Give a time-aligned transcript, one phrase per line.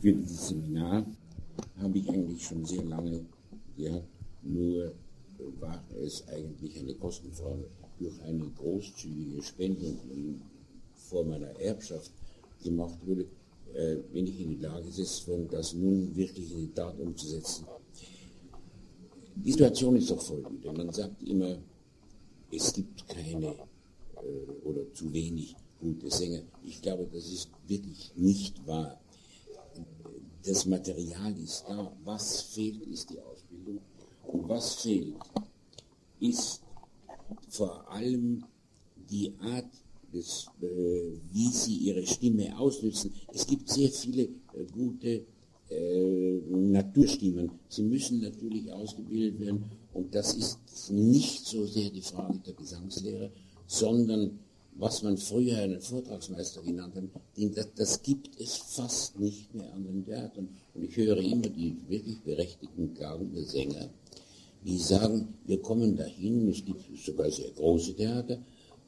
[0.00, 1.04] Für dieses Seminar
[1.76, 3.26] habe ich eigentlich schon sehr lange
[3.76, 4.08] gehabt,
[4.42, 4.94] nur
[5.58, 7.66] war es eigentlich eine Kostenfrage.
[7.98, 9.94] Durch eine großzügige Spende
[10.94, 12.12] vor meiner Erbschaft
[12.62, 13.26] gemacht wurde,
[13.74, 17.66] äh, bin ich in die Lage gesetzt worden, das nun wirklich in die Tat umzusetzen.
[19.36, 20.72] Die Situation ist doch folgende.
[20.72, 21.58] Man sagt immer,
[22.50, 26.42] es gibt keine äh, oder zu wenig gute Sänger.
[26.64, 28.99] Ich glaube, das ist wirklich nicht wahr.
[30.44, 31.92] Das Material ist da.
[32.04, 33.80] Was fehlt, ist die Ausbildung.
[34.26, 35.16] Und was fehlt,
[36.18, 36.62] ist
[37.48, 38.44] vor allem
[38.96, 39.70] die Art,
[40.12, 40.66] des, äh,
[41.32, 43.12] wie sie ihre Stimme ausnützen.
[43.32, 45.24] Es gibt sehr viele äh, gute
[45.68, 47.50] äh, Naturstimmen.
[47.68, 53.30] Sie müssen natürlich ausgebildet werden und das ist nicht so sehr die Frage der Gesangslehre,
[53.66, 54.38] sondern
[54.74, 60.04] was man früher einen Vortragsmeister genannt hat, das, gibt es fast nicht mehr an den
[60.04, 60.48] Theatern.
[60.74, 63.90] Und ich höre immer die wirklich berechtigten Klagen der Sänger,
[64.64, 68.40] die sagen, wir kommen dahin, es gibt sogar sehr große Theater,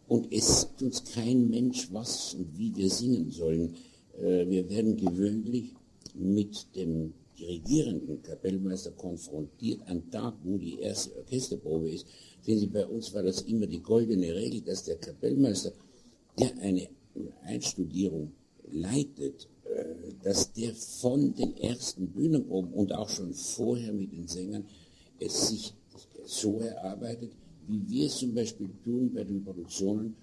[0.09, 3.75] und es sagt uns kein Mensch, was und wie wir singen sollen.
[4.21, 5.73] Äh, wir werden gewöhnlich
[6.15, 12.07] mit dem dirigierenden Kapellmeister konfrontiert, am Tag, wo die erste Orchesterprobe ist.
[12.43, 15.73] Sehen Sie, bei uns war das immer die goldene Regel, dass der Kapellmeister,
[16.39, 16.89] der eine
[17.45, 18.33] Einstudierung
[18.71, 24.65] leitet, äh, dass der von den ersten Bühnenproben und auch schon vorher mit den Sängern
[25.21, 25.75] es sich
[26.25, 27.33] so erarbeitet,
[27.69, 30.17] wie wir es zum Beispiel tun bei den Produktionen,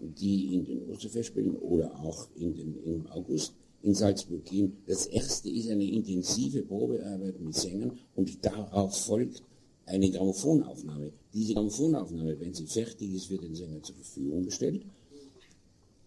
[0.00, 4.76] die in den Osterfestspielen oder auch in den, im August in Salzburg gehen.
[4.86, 9.42] Das erste ist eine intensive Probearbeit mit Sängern und darauf folgt
[9.86, 11.12] eine Grammophonaufnahme.
[11.34, 14.82] Diese Grammophonaufnahme, wenn sie fertig ist, wird den Sängern zur Verfügung gestellt.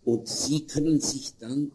[0.03, 1.71] Und sie können sich dann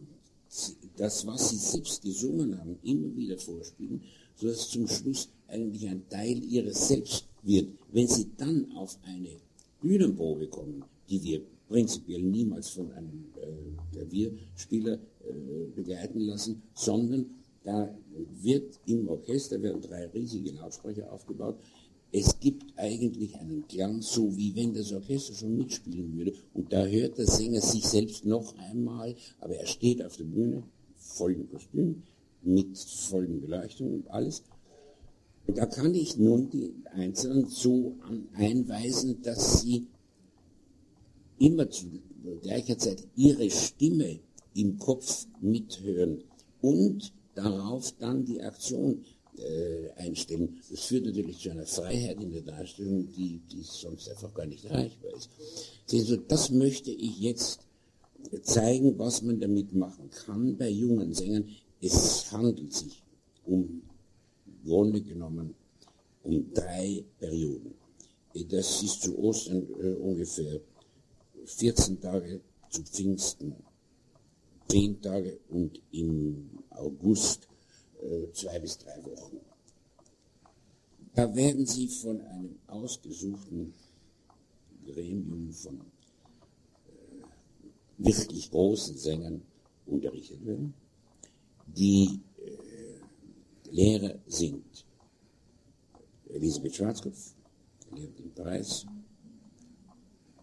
[0.95, 4.01] das, was sie selbst gesungen haben, immer wieder vorspielen,
[4.35, 7.67] sodass zum Schluss eigentlich ein Teil ihres Selbst wird.
[7.91, 9.29] Wenn sie dann auf eine
[9.81, 14.99] Bühnenprobe kommen, die wir prinzipiell niemals von einem äh, Klavierspieler äh,
[15.75, 17.25] begleiten lassen, sondern
[17.63, 17.93] da
[18.41, 21.57] wird im Orchester werden drei riesige Lautsprecher aufgebaut.
[22.13, 26.33] Es gibt eigentlich einen Klang, so wie wenn das Orchester schon mitspielen würde.
[26.53, 30.63] Und da hört der Sänger sich selbst noch einmal, aber er steht auf der Bühne,
[30.97, 32.03] vollen Kostüm,
[32.41, 34.43] mit vollen Beleuchtung und alles.
[35.47, 37.95] Und da kann ich nun die Einzelnen so
[38.33, 39.87] einweisen, dass sie
[41.39, 41.87] immer zu
[42.41, 44.19] gleicher Zeit ihre Stimme
[44.53, 46.23] im Kopf mithören
[46.61, 49.03] und darauf dann die Aktion
[49.37, 50.59] äh, einstellen.
[50.69, 54.65] Das führt natürlich zu einer Freiheit in der Darstellung, die, die sonst einfach gar nicht
[54.65, 55.29] erreichbar ist.
[55.91, 57.61] Also das möchte ich jetzt
[58.43, 61.47] zeigen, was man damit machen kann bei jungen Sängern.
[61.81, 63.03] Es handelt sich
[63.45, 63.81] um
[64.63, 65.55] Grunde genommen
[66.23, 67.73] um drei Perioden.
[68.49, 70.61] Das ist zu Ostern äh, ungefähr
[71.45, 73.55] 14 Tage, zu Pfingsten
[74.69, 77.47] 10 Tage und im August
[78.33, 79.39] zwei bis drei Wochen.
[81.13, 83.73] Da werden Sie von einem ausgesuchten
[84.85, 85.81] Gremium von
[86.87, 87.23] äh,
[87.97, 89.41] wirklich großen Sängern
[89.85, 90.73] unterrichtet werden,
[91.67, 92.21] die
[93.71, 94.85] Lehrer sind
[96.27, 97.33] Elisabeth Schwarzkopf,
[97.95, 98.85] lehrt in Paris,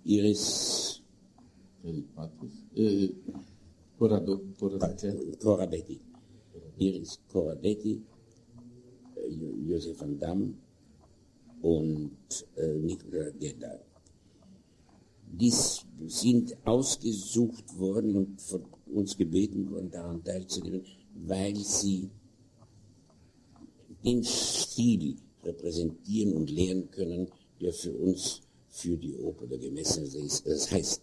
[0.05, 1.03] Iris
[1.85, 3.11] äh,
[3.99, 6.01] Coradetti,
[6.79, 8.01] Iris Coradetti,
[9.17, 9.29] äh,
[9.69, 10.55] Josef van Damme
[11.63, 13.81] und äh, Nicola Gedda.
[15.31, 20.85] Dies sind ausgesucht worden und von uns gebeten worden, daran teilzunehmen,
[21.27, 22.09] weil sie
[24.05, 27.29] den Stil repräsentieren und lehren können,
[27.61, 30.47] der für uns für die Oper der Gemessene ist.
[30.47, 31.03] Das heißt,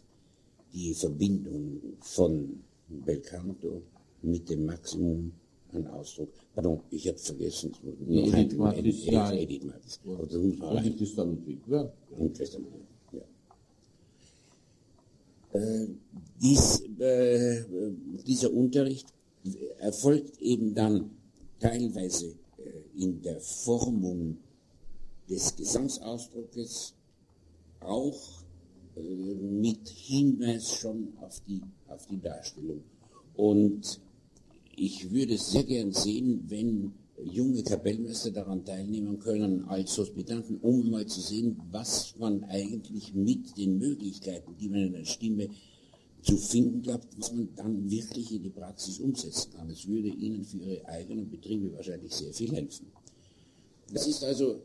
[0.73, 3.81] die Verbindung von Belcanto
[4.21, 5.31] mit dem Maximum
[5.75, 6.29] an Ausdruck.
[6.53, 7.73] Pardon, ich habe vergessen.
[8.07, 9.31] Noch Edith Matis, ja.
[9.31, 9.99] Edith Matis.
[10.05, 11.91] Oder Edith Testament, ja.
[12.17, 12.73] Und Testament,
[13.11, 13.21] ja.
[15.59, 15.87] Äh,
[16.41, 17.63] dies, äh,
[18.25, 19.07] dieser Unterricht
[19.79, 21.11] erfolgt eben dann
[21.59, 22.35] teilweise
[22.97, 24.37] in der Formung
[25.29, 26.93] des Gesangsausdruckes
[27.79, 28.19] auch
[28.95, 32.83] äh, mit Hinweis schon auf die, auf die Darstellung.
[33.35, 33.99] Und
[34.77, 36.93] ich würde sehr gern sehen, wenn
[37.23, 43.57] junge Kapellmeister daran teilnehmen können als Hospitanten, um mal zu sehen, was man eigentlich mit
[43.57, 45.49] den Möglichkeiten, die man in der Stimme
[46.21, 49.69] zu finden glaubt, was man dann wirklich in die Praxis umsetzen kann.
[49.69, 52.87] Es würde Ihnen für Ihre eigenen Betriebe wahrscheinlich sehr viel helfen.
[53.93, 54.61] Das ist also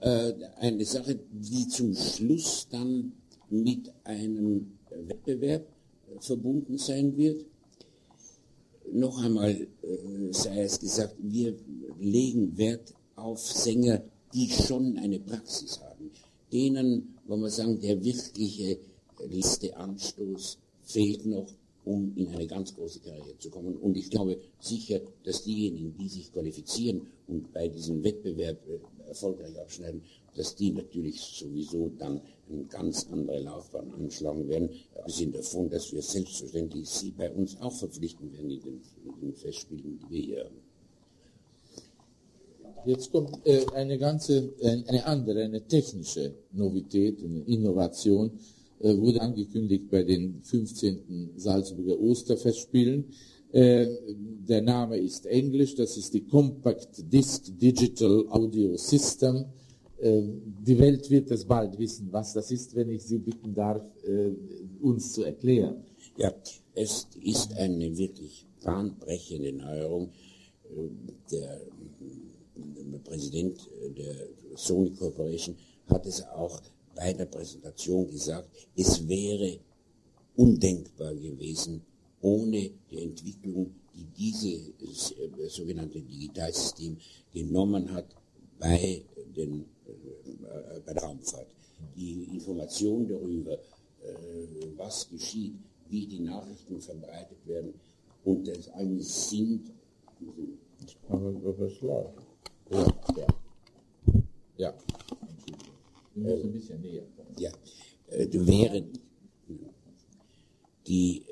[0.00, 3.12] äh, eine Sache, die zum Schluss dann
[3.50, 5.66] mit einem Wettbewerb
[6.20, 7.44] verbunden sein wird.
[8.94, 9.66] Noch einmal äh,
[10.30, 11.56] sei es gesagt, wir
[11.98, 16.12] legen Wert auf Sänger, die schon eine Praxis haben.
[16.52, 18.78] Denen, wo man sagen, der wirkliche
[19.28, 21.48] letzte Anstoß fehlt noch,
[21.84, 23.74] um in eine ganz große Karriere zu kommen.
[23.78, 29.58] Und ich glaube sicher, dass diejenigen, die sich qualifizieren und bei diesem Wettbewerb äh, erfolgreich
[29.60, 30.02] abschneiden,
[30.34, 32.20] dass die natürlich sowieso dann
[32.50, 34.70] eine ganz andere Laufbahn anschlagen werden.
[35.06, 39.34] Sind davon, dass wir selbstverständlich sie bei uns auch verpflichten werden in den, in den
[39.34, 40.64] Festspielen, die wir hier haben.
[42.86, 48.32] Jetzt kommt äh, eine ganze, äh, eine andere, eine technische Novität, eine Innovation,
[48.80, 51.30] äh, wurde angekündigt bei den 15.
[51.36, 53.06] Salzburger Osterfestspielen.
[53.52, 53.86] Äh,
[54.48, 59.46] der Name ist Englisch, das ist die Compact Disc Digital Audio System.
[60.04, 60.22] Äh,
[60.66, 64.32] die Welt wird es bald wissen, was das ist, wenn ich Sie bitten darf, äh,
[64.82, 65.82] uns zu erklären.
[66.18, 66.30] Ja,
[66.74, 70.10] es ist eine wirklich bahnbrechende Neuerung.
[70.64, 70.90] Äh,
[71.32, 71.60] der
[73.02, 73.58] Präsident
[73.96, 74.14] der
[74.54, 75.56] Sony Corporation
[75.88, 76.60] hat es auch
[76.94, 79.58] bei der Präsentation gesagt, es wäre
[80.36, 81.80] undenkbar gewesen,
[82.20, 85.14] ohne die Entwicklung, die dieses
[85.48, 86.96] sogenannte Digitalsystem
[87.32, 88.06] genommen hat
[88.58, 89.02] bei,
[89.36, 91.46] den, äh, bei der Raumfahrt.
[91.96, 93.58] Die Information darüber, äh,
[94.76, 95.54] was geschieht,
[95.88, 97.74] wie die Nachrichten verbreitet werden
[98.24, 99.70] und das alles sind.
[101.08, 102.18] Aber das läuft.
[102.70, 102.86] Ja,
[103.16, 103.26] ja.
[104.56, 104.74] Ja.
[106.14, 107.34] Müssen ein bisschen näher kommen.
[107.38, 107.50] Ja,
[108.08, 108.84] äh, wäre
[110.86, 111.22] die,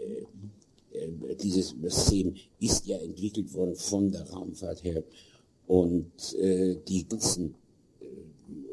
[0.93, 5.05] äh, äh, dieses System ist ja entwickelt worden von der Raumfahrt her
[5.67, 7.55] und äh, die ganzen
[8.01, 8.07] äh,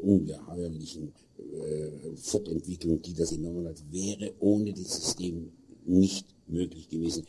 [0.02, 5.52] ungeheuerlichen äh, Fortentwicklungen, die das genommen hat, wäre ohne das System
[5.84, 7.24] nicht möglich gewesen.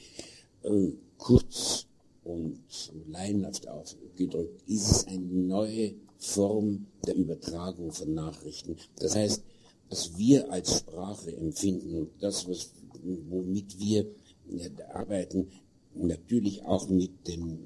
[0.64, 1.88] Äh, kurz
[2.24, 2.60] und
[3.08, 8.76] laienhaft ausgedrückt, ist es eine neue Form der Übertragung von Nachrichten.
[8.98, 9.44] Das heißt,
[9.90, 12.72] was wir als Sprache empfinden und das, was,
[13.30, 14.06] womit wir
[14.94, 15.48] arbeiten,
[15.96, 17.60] natürlich auch mit den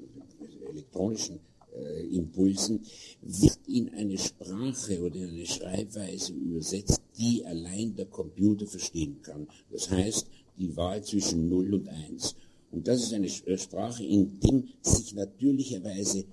[0.70, 1.40] elektronischen
[1.76, 2.80] äh, Impulsen,
[3.22, 9.46] wird in eine Sprache oder in eine Schreibweise übersetzt, die allein der Computer verstehen kann.
[9.70, 10.26] Das heißt,
[10.58, 12.34] die Wahl zwischen 0 und 1.
[12.72, 16.24] Und das ist eine äh, Sprache, in dem sich natürlicherweise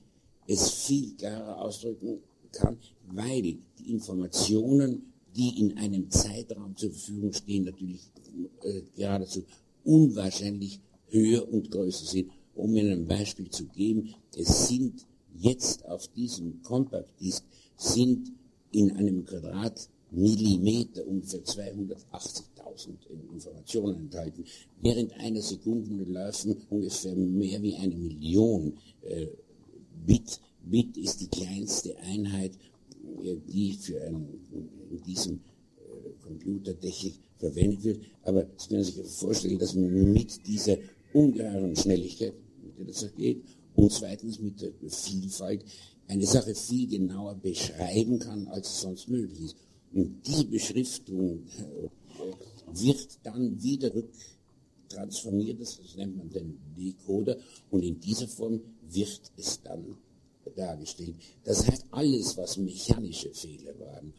[0.47, 2.19] es viel klarer ausdrücken
[2.51, 2.77] kann,
[3.11, 8.01] weil die Informationen, die in einem Zeitraum zur Verfügung stehen, natürlich
[8.63, 9.43] äh, geradezu
[9.83, 10.79] unwahrscheinlich
[11.09, 12.31] höher und größer sind.
[12.55, 15.05] Um Ihnen ein Beispiel zu geben, es sind
[15.37, 17.43] jetzt auf diesem Compact Disc
[17.77, 18.31] sind
[18.71, 22.89] in einem Quadratmillimeter ungefähr 280.000
[23.33, 24.45] Informationen enthalten.
[24.81, 29.27] Während einer Sekunde laufen ungefähr mehr wie eine Million äh,
[30.05, 30.39] Bit.
[30.63, 32.53] Bit ist die kleinste Einheit,
[33.23, 34.27] äh, die für einen,
[34.91, 37.99] in diesem äh, Computertechnik verwendet wird.
[38.23, 40.77] Aber Sie können sich vorstellen, dass man mit dieser
[41.13, 42.33] ungeheuren Schnelligkeit,
[42.63, 43.43] mit der das geht,
[43.75, 45.63] und zweitens mit der Vielfalt
[46.07, 49.55] eine Sache viel genauer beschreiben kann, als es sonst möglich ist.
[49.93, 51.89] Und diese Beschriftung äh,
[52.73, 57.37] wird dann wieder rücktransformiert, das nennt man den Decoder,
[57.69, 58.59] und in dieser Form
[58.89, 59.97] wird es dann
[60.55, 61.15] dargestellt.
[61.43, 64.13] Das heißt, alles, was mechanische Fehler waren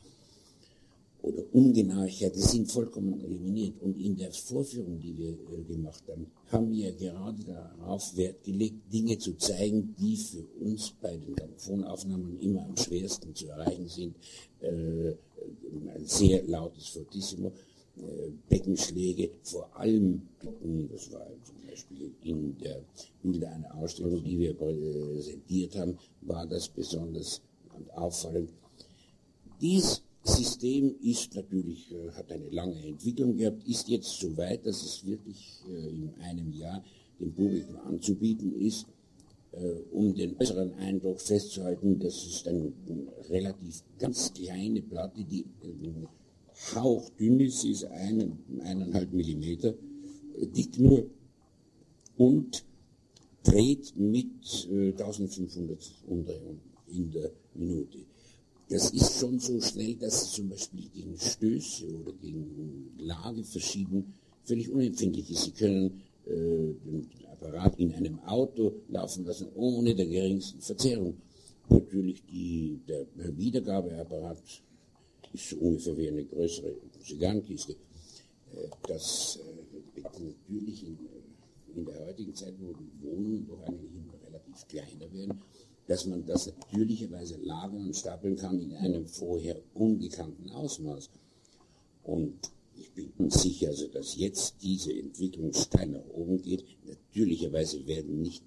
[1.25, 3.81] oder Ungenauigkeiten, sind vollkommen eliminiert.
[3.81, 8.93] Und in der Vorführung, die wir äh, gemacht haben, haben wir gerade darauf Wert gelegt,
[8.93, 14.16] Dinge zu zeigen, die für uns bei den Grammophonaufnahmen immer am schwersten zu erreichen sind.
[14.61, 15.14] Äh,
[15.95, 17.52] ein sehr lautes Fortissimo,
[17.97, 20.28] äh, Beckenschläge, vor allem,
[20.90, 22.83] das war zum Beispiel in der
[23.23, 27.40] Bilder einer Ausstellung, die wir präsentiert haben, war das besonders
[27.95, 28.50] auffallend.
[29.61, 34.83] Dies System ist natürlich, äh, hat eine lange Entwicklung gehabt, ist jetzt so weit, dass
[34.83, 36.83] es wirklich äh, in einem Jahr
[37.21, 38.87] dem Publikum anzubieten ist,
[39.52, 42.73] äh, um den besseren Eindruck festzuhalten, das ist eine
[43.28, 45.45] relativ ganz kleine Platte, die
[46.75, 49.75] hauchdünn ist, ist einen, eineinhalb Millimeter
[50.57, 51.07] dick nur
[52.16, 52.64] und
[53.43, 57.99] dreht mit äh, 1500 Umdrehungen in der Minute.
[58.75, 64.12] Das ist schon so schnell, dass es zum Beispiel gegen Stöße oder gegen Lageverschiebungen
[64.43, 65.45] völlig unempfindlich ist.
[65.45, 71.14] Sie können äh, den Apparat in einem Auto laufen lassen, ohne der geringsten Verzerrung.
[71.69, 73.07] Natürlich die, der
[73.38, 74.43] Wiedergabeapparat
[75.33, 77.75] ist so ungefähr wie eine größere Zigarrenkiste.
[77.75, 80.99] Äh, das äh, wird natürlich in,
[81.76, 85.40] in, der heutigen Zeit, wo die Wohnungen doch eigentlich immer relativ kleiner werden,
[85.87, 91.11] dass man das natürlicherweise lagern und stapeln kann in einem vorher ungekannten Ausmaß.
[92.03, 96.64] Und ich bin sicher, also, dass jetzt diese Entwicklung steil nach oben geht.
[96.87, 98.45] Natürlicherweise werden nicht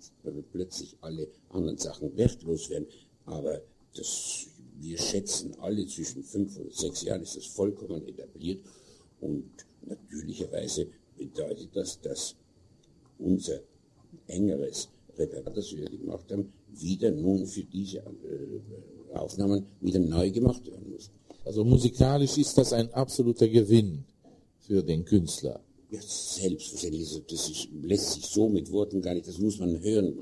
[0.51, 2.87] plötzlich alle anderen Sachen wertlos werden,
[3.25, 3.61] aber
[3.95, 4.47] das,
[4.79, 8.63] wir schätzen alle zwischen fünf und sechs Jahren ist das vollkommen etabliert
[9.19, 9.49] und
[9.85, 12.35] natürlicherweise bedeutet das, dass
[13.17, 13.61] unser
[14.27, 20.65] engeres Repertoire, das wir gemacht haben, wieder nun für diese äh, Aufnahmen wieder neu gemacht
[20.67, 21.09] werden muss.
[21.45, 24.03] Also musikalisch ist das ein absoluter Gewinn
[24.59, 25.59] für den Künstler.
[25.89, 27.07] Ja, selbstverständlich.
[27.07, 30.13] Also das ist, lässt sich so mit Worten gar nicht, das muss man hören.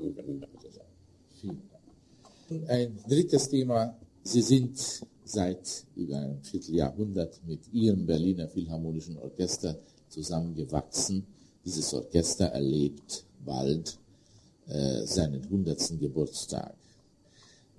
[2.68, 3.96] Ein drittes Thema.
[4.22, 4.78] Sie sind
[5.24, 9.76] seit über einem Vierteljahrhundert mit Ihrem Berliner Philharmonischen Orchester
[10.08, 11.26] zusammengewachsen.
[11.64, 13.98] Dieses Orchester erlebt bald
[14.66, 15.98] seinen 100.
[16.00, 16.74] Geburtstag.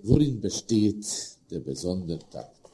[0.02, 1.06] Worin besteht
[1.50, 2.20] der besondere,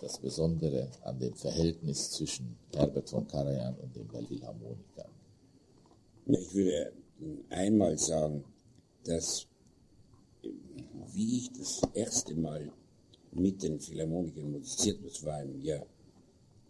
[0.00, 5.11] das Besondere an dem Verhältnis zwischen Herbert von Karajan und den Philharmonikern?
[6.26, 6.92] Ich würde
[7.50, 8.44] einmal sagen,
[9.04, 9.47] dass
[11.12, 12.71] wie ich das erste Mal
[13.33, 15.87] mit den Philharmonikern musiziert, das war im Jahr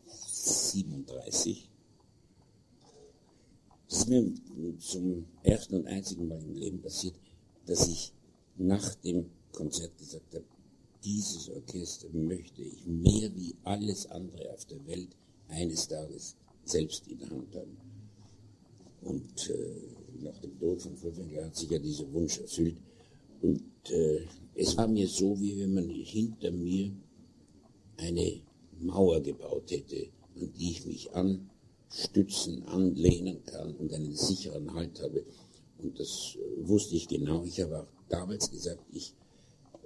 [0.07, 1.71] 37,
[3.89, 4.33] das ist mir
[4.79, 7.15] zum ersten und einzigen Mal im Leben passiert,
[7.67, 8.13] dass ich
[8.57, 10.45] nach dem Konzert gesagt habe,
[11.05, 15.11] dieses Orchester möchte ich mehr wie alles andere auf der Welt
[15.49, 17.77] eines Tages selbst in der Hand haben.
[19.03, 22.77] Und äh, nach dem Tod von Furtwängler hat sich ja dieser Wunsch erfüllt.
[23.43, 24.21] Und äh,
[24.55, 26.91] es war mir so, wie wenn man hinter mir
[27.99, 28.41] eine
[28.81, 35.25] Mauer gebaut hätte, an die ich mich anstützen, anlehnen kann und einen sicheren Halt habe.
[35.85, 37.45] Und das äh, wusste ich genau.
[37.45, 39.15] Ich habe auch damals gesagt, ich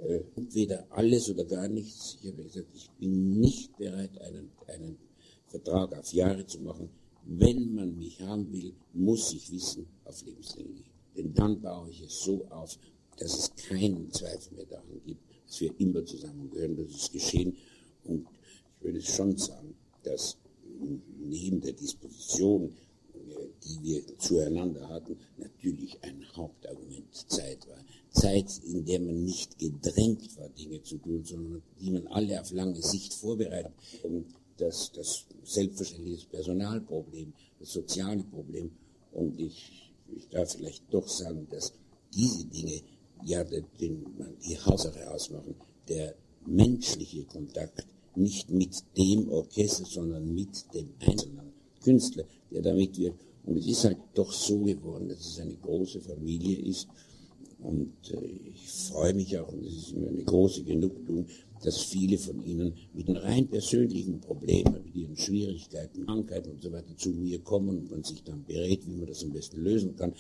[0.00, 2.18] äh, entweder alles oder gar nichts.
[2.22, 4.96] Ich habe gesagt, ich bin nicht bereit, einen, einen
[5.48, 6.88] Vertrag auf Jahre zu machen.
[7.24, 10.86] Wenn man mich haben will, muss ich wissen, auf Lebenslänglich.
[11.16, 12.78] Denn dann baue ich es so auf,
[13.18, 16.76] dass es keinen Zweifel mehr daran gibt, dass wir immer zusammengehören.
[16.76, 17.56] Das ist geschehen.
[18.04, 18.26] Und
[18.78, 19.74] ich würde schon sagen,
[20.04, 20.38] dass
[21.18, 22.72] neben der Disposition,
[23.64, 27.78] die wir zueinander hatten, natürlich ein Hauptargument Zeit war.
[28.10, 32.50] Zeit, in der man nicht gedrängt war, Dinge zu tun, sondern die man alle auf
[32.52, 33.72] lange Sicht vorbereitet.
[34.02, 38.70] Und das, das selbstverständliche Personalproblem, das soziale Problem.
[39.12, 41.72] Und ich, ich darf vielleicht doch sagen, dass
[42.14, 42.82] diese Dinge
[43.24, 44.04] ja den,
[44.46, 45.54] die Hauptsache ausmachen.
[45.88, 46.14] Der
[46.46, 53.20] menschliche Kontakt nicht mit dem Orchester, sondern mit dem einzelnen Künstler, der da mitwirkt.
[53.44, 56.88] Und es ist halt doch so geworden, dass es eine große Familie ist.
[57.60, 58.24] Und äh,
[58.54, 61.26] ich freue mich auch, und es ist mir eine große Genugtuung,
[61.62, 66.70] dass viele von Ihnen mit den rein persönlichen Problemen, mit ihren Schwierigkeiten, Krankheiten und so
[66.70, 69.96] weiter zu mir kommen und man sich dann berät, wie man das am besten lösen
[69.96, 70.14] kann.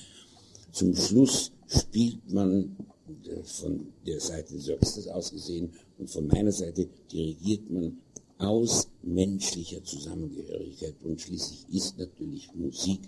[0.72, 2.76] Zum Schluss spielt man
[3.24, 7.98] äh, von der Seite des Orchesters aus gesehen und von meiner Seite dirigiert man
[8.38, 10.94] aus menschlicher Zusammengehörigkeit.
[11.02, 13.00] Und schließlich ist natürlich Musik,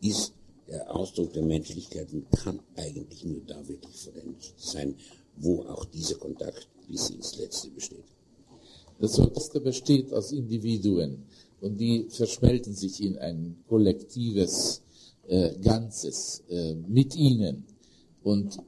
[0.00, 0.32] ist
[0.68, 4.94] der Ausdruck der Menschlichkeit und kann eigentlich nur da wirklich vollendet sein,
[5.36, 8.04] wo auch dieser Kontakt bis ins Letzte besteht.
[9.00, 11.24] Das Orchester besteht aus Individuen
[11.60, 14.82] und die verschmelzen sich in ein kollektives
[15.26, 17.64] äh, Ganzes äh, mit ihnen.
[18.22, 18.58] Und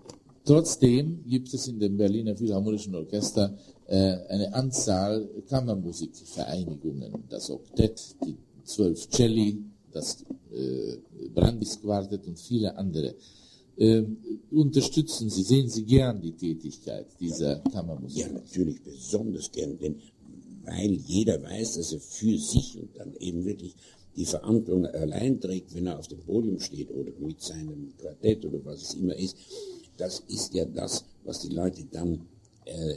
[0.44, 3.56] trotzdem gibt es in dem Berliner Philharmonischen Orchester
[3.86, 3.96] äh,
[4.28, 7.24] eine Anzahl Kammermusikvereinigungen.
[7.28, 9.58] Das Oktett, die zwölf Celli,
[9.92, 10.96] das äh,
[11.34, 13.14] Brandis Quartett und viele andere.
[13.78, 14.18] Ähm,
[14.50, 18.18] unterstützen Sie, sehen Sie gern die Tätigkeit dieser Kammermusik?
[18.18, 19.96] Ja, natürlich besonders gern, denn
[20.64, 23.74] weil jeder weiß, dass er für sich und dann eben wirklich
[24.16, 28.64] die Verantwortung allein trägt, wenn er auf dem Podium steht oder mit seinem Quartett oder
[28.64, 29.36] was es immer ist,
[29.96, 32.26] das ist ja das, was die Leute dann,
[32.64, 32.96] äh,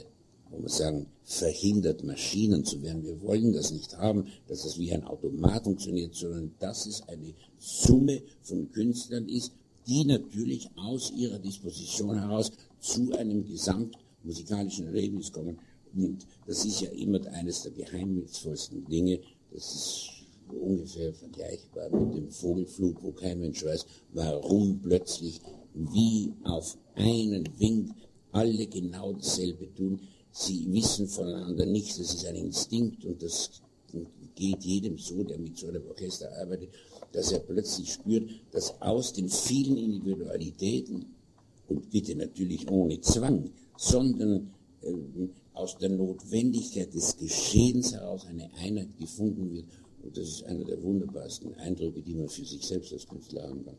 [0.50, 3.04] man sagen, verhindert, Maschinen zu werden.
[3.04, 7.34] Wir wollen das nicht haben, dass das wie ein Automat funktioniert, sondern dass es eine
[7.58, 9.52] Summe von Künstlern ist,
[9.86, 12.50] die natürlich aus ihrer Disposition heraus
[12.80, 15.58] zu einem gesamtmusikalischen Erlebnis kommen.
[15.94, 19.20] Und das ist ja immer eines der geheimnisvollsten Dinge.
[19.52, 20.10] Das ist
[20.48, 25.40] ungefähr vergleichbar mit dem Vogelflug, wo kein Mensch weiß, warum plötzlich
[25.76, 27.90] wie auf einen Wink
[28.32, 30.00] alle genau dasselbe tun.
[30.30, 33.62] Sie wissen voneinander nichts, das ist ein Instinkt und das
[34.34, 36.70] geht jedem so, der mit so einem Orchester arbeitet,
[37.12, 41.06] dass er plötzlich spürt, dass aus den vielen Individualitäten,
[41.68, 44.52] und bitte natürlich ohne Zwang, sondern
[44.82, 49.66] äh, aus der Notwendigkeit des Geschehens heraus eine Einheit gefunden wird.
[50.02, 53.64] Und das ist einer der wunderbarsten Eindrücke, die man für sich selbst als Künstler haben
[53.64, 53.76] kann.